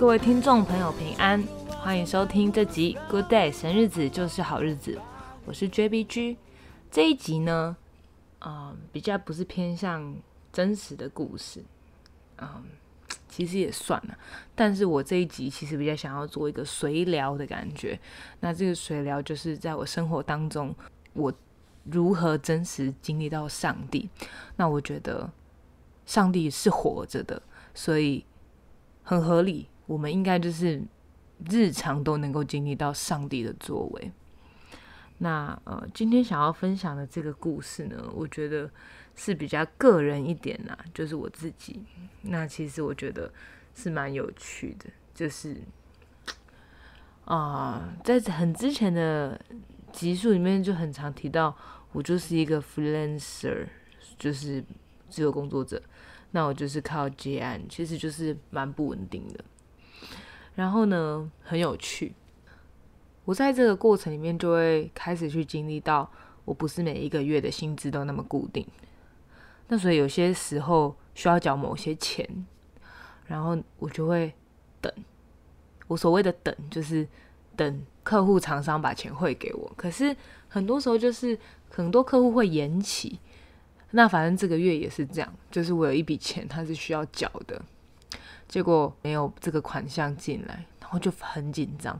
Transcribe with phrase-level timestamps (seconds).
[0.00, 4.98] 各位听众朋友平安，欢迎收听这集《Good Day》，神日子就是好日子。
[5.44, 6.38] 我是 JBG。
[6.90, 7.76] 这一集呢，
[8.38, 10.16] 啊，比较不是偏向
[10.54, 11.62] 真实的故事，
[12.38, 12.64] 嗯，
[13.28, 14.16] 其实也算了。
[14.54, 18.00] 但是我这一集其实比较想要做一个随聊的感觉。
[18.40, 20.74] 那这个随聊就是在我生活当中，
[21.12, 21.30] 我
[21.84, 24.08] 如何真实经历到上帝。
[24.56, 25.30] 那我觉得
[26.06, 27.42] 上帝是活着的，
[27.74, 28.24] 所以
[29.02, 29.68] 很合理。
[29.90, 30.80] 我们应该就是
[31.50, 34.12] 日常都能够经历到上帝的作为。
[35.18, 38.70] 那呃，今天想要分享的这个故事呢，我觉得
[39.16, 41.82] 是比较个人一点呐，就是我自己。
[42.22, 43.32] 那其实我觉得
[43.74, 45.56] 是蛮有趣的，就是
[47.24, 49.40] 啊，在很之前的
[49.90, 51.56] 集数里面就很常提到，
[51.90, 53.66] 我就是一个 freelancer，
[54.16, 54.64] 就是
[55.08, 55.82] 自由工作者。
[56.30, 59.44] 那我就是靠接案，其实就是蛮不稳定的。
[60.60, 62.12] 然后呢，很有趣。
[63.24, 66.06] 我在这个过程里面就会开始去经历到，
[66.44, 68.66] 我不是每一个月的薪资都那么固定。
[69.68, 72.28] 那所以有些时候需要缴某些钱，
[73.26, 74.34] 然后我就会
[74.82, 74.92] 等。
[75.86, 77.08] 我所谓的等，就是
[77.56, 79.72] 等客户厂商把钱汇给我。
[79.78, 80.14] 可是
[80.46, 81.38] 很多时候就是
[81.70, 83.18] 很多客户会延期。
[83.92, 87.64] 那反正这个月也是这样，就是我有一笔钱，它是需要缴的，
[88.50, 91.98] 结果没有这个款项进来，然后就很紧张。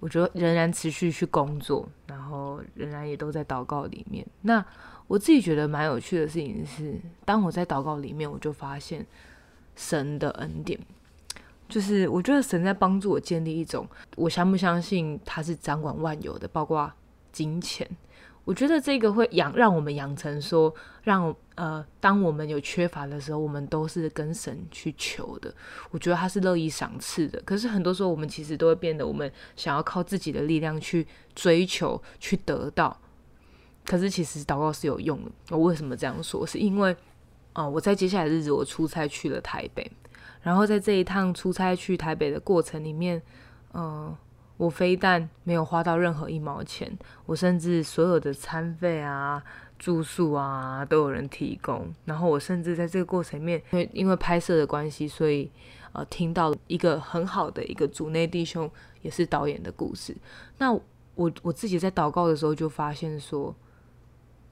[0.00, 4.24] 我觉得仍然持续去工作，然后仍然也都在祷告里面。
[4.42, 4.62] 那
[5.06, 9.04] 我自己觉得蛮有趣的事情是，当我在祷告里面，我就发现
[9.74, 10.78] 神的恩典，
[11.70, 16.92] 就是我觉得神在帮助我建立一种，我相不相信他是掌管万有的，包括
[17.32, 17.88] 金钱。
[18.46, 25.52] 我觉得这个会养让我们养成说，让呃，当我们有缺乏的时候，我们都是跟神去求的。
[25.90, 27.42] 我觉得他是乐意赏赐的。
[27.44, 32.96] 可是很多时候，我们其实都会变得，我们想要靠自己的力量去追求、去得到。
[33.84, 35.30] 可是其实祷告是有用的。
[35.50, 36.46] 我为什么这样说？
[36.46, 36.96] 是因为
[37.52, 39.90] 啊，我在接下来的日子，我出差去了台北，
[40.42, 43.20] 然后在这一趟出差去台北的过程里面，
[43.74, 44.16] 嗯。
[44.56, 46.90] 我非但没有花到任何一毛钱，
[47.26, 49.42] 我甚至所有的餐费啊、
[49.78, 51.92] 住宿啊都有人提供。
[52.06, 55.50] 然后我甚至在这个过程里面，因为因为拍摄的关系，所以
[55.92, 58.70] 呃听到一个很好的一个主内弟兄
[59.02, 60.16] 也是导演的故事。
[60.56, 60.72] 那
[61.14, 63.54] 我我自己在祷告的时候就发现说，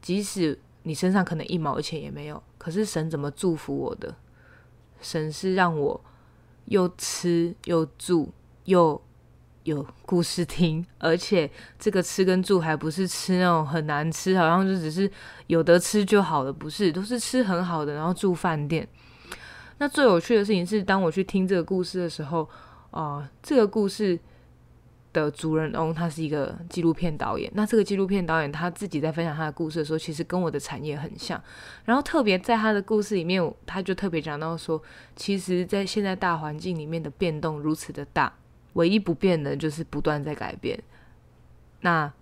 [0.00, 4.16] 即使你身上可能一毛钱也没有，可是神怎么祝福我的？
[5.02, 6.00] 神是让我
[6.64, 8.32] 又吃又住
[8.64, 8.98] 又。
[9.64, 15.10] 有故事听，而且这个吃跟住还不是吃那种很难吃，好像就只是
[15.48, 18.88] 有得吃就好了，不是，都是吃很好的，然后住饭店。
[19.78, 22.48] 那最有趣的事情是，当我去听这个故事的时候，
[22.90, 24.18] 啊，这个故事
[25.12, 27.50] 的主人翁他是一个纪录片导演。
[27.54, 31.42] 那这个纪录片导演他自己在分享他的故事的时候，其实跟我的产业很像。
[31.84, 34.82] 然后特别在他的故事里面，他就特别讲到说，
[35.16, 38.32] 其实，在现在大环境里面的变动如此的大。
[38.74, 40.80] 唯一不变的就是不断在改变。
[41.80, 42.12] 那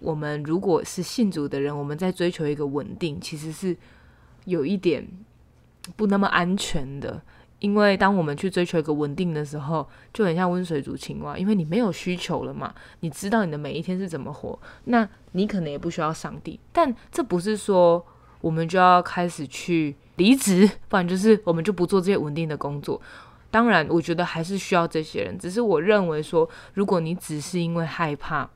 [0.00, 3.76] 我们如果是信主的人，我们在追求一个稳定，其实是
[4.44, 5.06] 有一点
[5.96, 7.20] 不那么安全的。
[7.58, 16.58] 因为当我们去追求一个稳定的时候，就很像温水煮青蛙，因为你没有需求了嘛，你知道你的每一天是怎么活，那你可能也不需要上帝。
[16.72, 18.02] 但这不是说
[18.40, 22.98] 我们就要开始去离职，不然就是我们就不做这些稳定的工作。
[23.50, 25.36] 当然，我觉得还是需要这些人。
[25.36, 28.48] 只是我认为说，如果你只是因为害怕，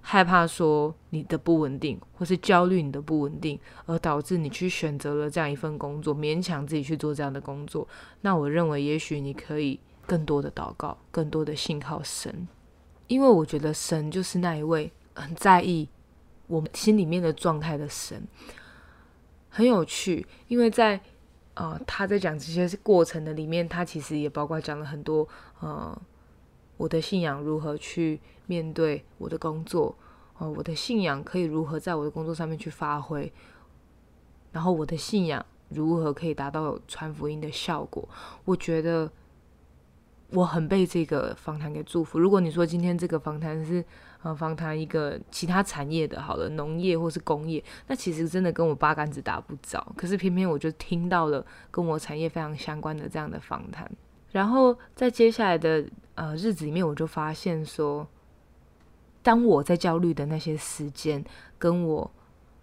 [0.00, 7.88] 害怕说你的不稳定，或是焦虑你的不稳定，而导致你去选择了这样一份工作，勉强自己去做这样的工作，
[8.20, 12.46] 那我认为也许你可以更多的祷告，更多的信靠神，
[13.08, 15.88] 因为我觉得神就是那一位很在意
[16.46, 18.22] 我们心里面的状态的神。
[19.48, 21.00] 很有趣，因为在。
[21.54, 25.26] 呃，他在讲这些过程的里面，他其实也包括讲了很多，
[25.60, 26.00] 呃，
[26.76, 29.94] 我的信仰如何去面对我的工作，
[30.38, 33.32] 哦，我的信仰可以如何在我的工作上面去发挥，
[34.52, 38.08] 然后我的信仰如何可以达到传福音的效果，
[38.44, 39.10] 我觉得。
[40.34, 42.18] 我很被这个访谈给祝福。
[42.18, 43.84] 如果你说今天这个访谈是
[44.22, 49.92] 呃访谈一个其他产业的，好了，农业或是工业，那其实真的跟我八竿子打不着。
[49.96, 53.90] 可是偏偏我就听到了跟我产业非常相关的这样的访谈。
[54.30, 55.84] 然后在接下来的
[56.14, 58.06] 呃日子里面，我就发现说，
[59.22, 61.24] 当我在焦虑的那些时间，
[61.58, 62.10] 跟我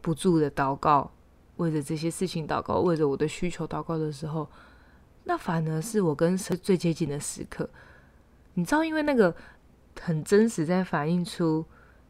[0.00, 1.10] 不住的祷告，
[1.56, 4.48] 为着这些事情祷告，为着我的需求祷告的时候。
[5.24, 7.68] 那反而是我跟神最接近的时刻。
[8.54, 9.32] 你知道，因为那个
[10.00, 11.64] 很真实，在反映出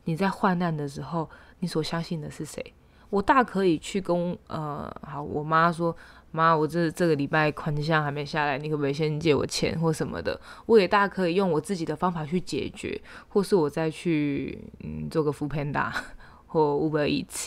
[0.05, 1.29] 你在患难的时候，
[1.59, 2.73] 你所相信的是谁。
[3.11, 5.95] 我大可以去跟呃，好，我妈说，
[6.31, 10.41] 妈，我这这个礼拜款项还没下来，你可不可以先借我钱或什么的？
[10.67, 15.93] 我也大可以用我自己的方法去解决，或是我再去嗯做个副 panda
[16.47, 17.47] 或 Uber Eats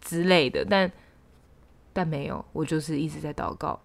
[0.00, 0.90] 之类的，但
[1.92, 3.78] 但没有，我就是一直在祷告。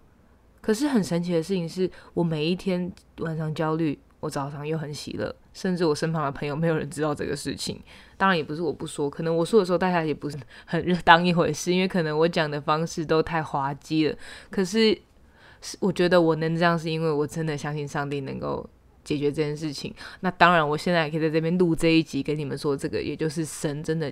[0.62, 3.98] 可是很神奇的事情是，我每一天晚上焦虑。
[4.24, 7.78] 我早上又很喜乐，甚至我身旁的朋友没有人知道这个事情。
[8.16, 14.16] 当然也不是我不说，可能我说的时候大家也不是很当一回事，因为可能我讲的方式都太滑稽了。
[14.50, 14.98] 可是，
[15.78, 18.66] 我觉得我能这样，是因为我真的相信上帝能够
[19.04, 19.94] 解决这件事情。
[20.20, 24.10] 那当然，我现在也可以在这边录这一集，跟你们说这个，也就是神真的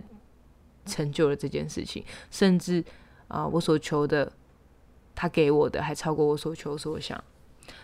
[0.85, 2.85] 成就了这件事情，甚至
[3.29, 4.31] 啊，我所求的，
[5.15, 7.25] 他给我的还超过我所求所想。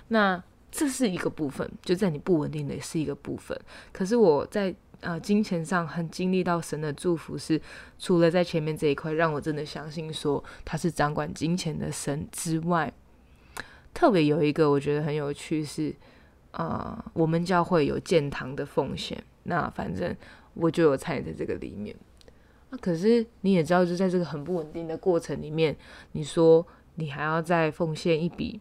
[0.09, 0.43] 那。
[0.71, 3.59] 这是一个部分，就在你不稳定的是一个部分。
[3.93, 7.61] 可是我在呃金钱上很经历到神的祝福，是
[7.99, 12.93] 除了在前面这一块让我真的相信说他是掌管金钱的神之外，
[13.95, 15.95] 特别有一个我觉得很有趣是，
[16.51, 20.15] 呃，我们教会有建堂的奉献，那反正
[20.55, 21.97] 我就有参与在这个里面。
[22.71, 25.75] 那可是你也知道，就在这个很不稳定的过程里面，
[26.13, 26.67] 你说
[26.97, 28.61] 你还要再奉献一笔。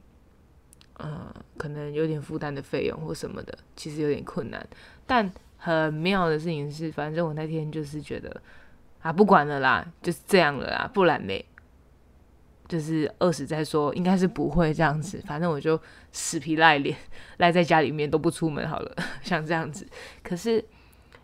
[0.98, 4.68] 呃，可能有点负担的费用或什么的，其实有点困难。
[5.06, 8.42] 但很妙的事情是，反正我那天就是觉得
[9.02, 11.46] 啊，不管了啦，就是这样了啦，不然呢，
[12.68, 15.22] 就是饿死再说，应该是不会这样子。
[15.28, 15.80] 反正我就
[16.12, 16.98] 死皮赖脸
[17.38, 19.88] 赖在家里面都不出门好了， 像这样子。
[20.24, 20.64] 可是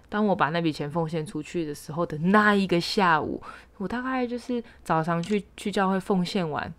[0.07, 3.41] 当我把那笔钱奉献出去的时候的那一个下午，
[3.77, 6.71] 我大概就是早上去去教会奉献完，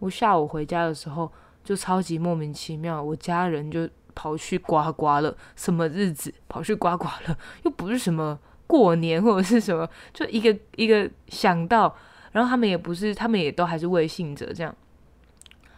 [0.00, 1.30] 我下午回家的时候。
[1.64, 11.94] 就超级莫名其妙，我家人就跑去刮刮了，什么日子跑去刮刮了，又不是什么过年或者是什么，就一个一个想到，
[12.32, 14.74] 然后他们也不是，他们也都还是未信者这样，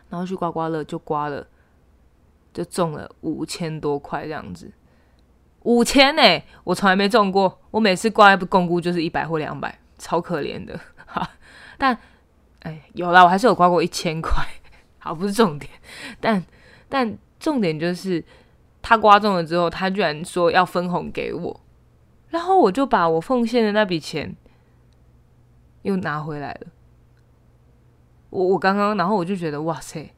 [0.09, 1.47] 然后去刮刮乐就刮了，
[2.53, 4.73] 就中了五千多块这样子，
[5.63, 6.23] 五千呢，
[6.65, 11.31] 我从来没中过，我每次刮一不共估就是一百或两百，超可怜的哈，
[11.77, 11.97] 但
[12.61, 14.45] 哎有啦，我还是有刮过一千块。
[15.05, 15.71] 好，不是重点，
[16.19, 16.43] 但
[16.89, 18.25] 但重点就是
[18.81, 21.61] 他刮中了之后，他居然说要分红给我，
[22.31, 24.35] 然后我就把我奉献的那笔钱
[25.83, 26.69] 又拿回来了。
[28.31, 30.11] 我我刚刚，然后我就觉得哇塞，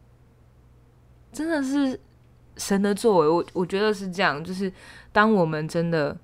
[1.32, 2.00] 真的是
[2.56, 3.28] 神的作为。
[3.28, 4.72] 我我觉得是这样，就是
[5.10, 6.16] 当我们真的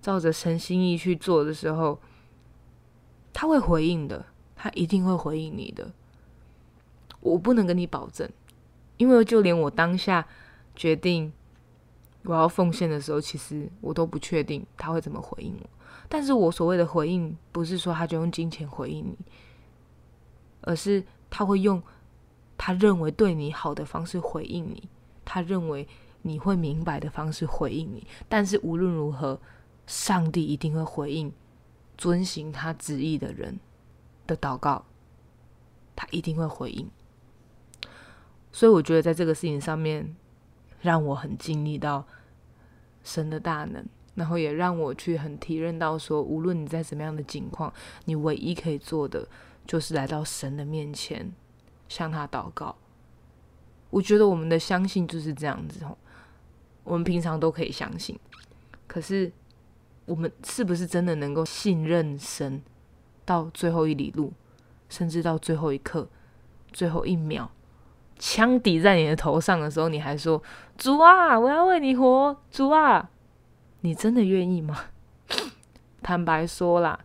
[0.00, 2.00] 照着神心意去做的时候，
[3.34, 4.24] 他会回应的，
[4.56, 5.92] 他一定会回应你的。
[7.22, 8.28] 我不能跟你保证，
[8.98, 10.26] 因为就连我当下
[10.76, 11.32] 决定
[12.24, 15.70] 我要奉献的时候，其实我都不确定他会怎么回应我。
[16.08, 19.18] 但是我所谓的回应，不是说他就用金钱回应你，
[20.60, 21.82] 而是他会用
[22.58, 24.88] 他认为对你好的方式回应你，
[25.24, 25.88] 他认为
[26.22, 28.06] 你会明白的方式回应你。
[28.28, 29.40] 但是无论如何，
[29.86, 31.32] 上帝一定会回应
[31.96, 33.58] 遵行他旨意的人
[34.26, 34.84] 的祷告，
[35.96, 36.90] 他一定会回应。
[38.52, 40.14] 所以我觉得在这个事情上面，
[40.82, 42.06] 让我很经历到
[43.02, 47.72] 神的大能，然后也让我去很体认到说，无论你在什么样的境况，
[48.04, 49.26] 你唯一可以做的
[49.66, 51.32] 就是来到神的面前，
[51.88, 52.76] 向他祷告。
[53.90, 55.96] 我觉得我们的相信就是这样子哦，
[56.84, 58.18] 我们平常都可以相信，
[58.86, 59.32] 可是
[60.04, 62.62] 我们是不是真的能够信任神
[63.24, 64.32] 到最后一里路，
[64.88, 66.08] 甚至到最后一刻、
[66.70, 67.50] 最后一秒？
[68.24, 70.40] 枪抵在你的头上的时候，你还说
[70.78, 73.10] ：“主啊，我要为你活。”主啊，
[73.80, 74.78] 你真的愿意吗？
[76.00, 77.00] 坦白说啦，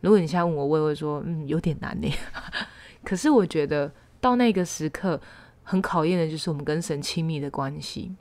[0.00, 2.12] 如果你现在问我，我也会说：“嗯，有点难呢。
[3.04, 5.20] ”可是我觉得到那个时刻，
[5.62, 8.16] 很考验的就是我们跟神亲密的关系。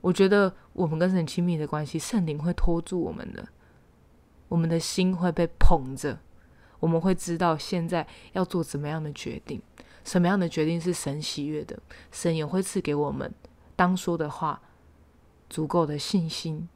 [0.00, 3.46] 我觉得我们跟神亲密的关系，圣灵会拖住我们的，
[4.48, 6.18] 我们的心会被捧着，
[6.80, 9.62] 我们会知道现在要做怎么样的决定。
[10.04, 11.78] 什么样的决定是神喜悦的？
[12.12, 13.32] 神也会赐给我们
[13.74, 14.60] 当说的话
[15.48, 16.68] 足够的信心，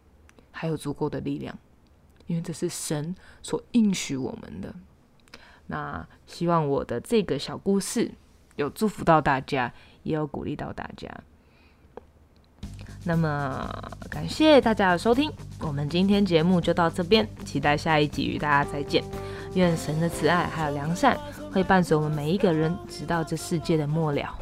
[0.50, 1.56] 还有足够的力量，
[2.26, 4.74] 因为这是神所应许我们的。
[5.66, 8.10] 那希望我的这个小故事
[8.56, 11.08] 有祝福到大家，也有鼓励到大家。
[13.04, 13.70] 那么
[14.10, 15.30] 感谢大家的收听，
[15.60, 19.04] 我们今天节目就到这边，期待下一集与大家再见。
[19.54, 21.18] 愿神的慈爱还有良善。
[21.52, 24.34] 会伴随我们每一个人，直到这世界的末了。